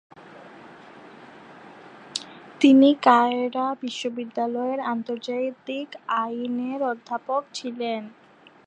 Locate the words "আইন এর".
6.21-6.81